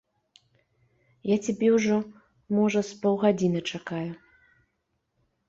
Я 1.31 1.37
цябе 1.47 1.69
ўжо, 1.75 1.97
можа, 2.61 2.79
з 2.89 2.99
паўгадзіны 3.05 3.61
чакаю. 3.75 4.09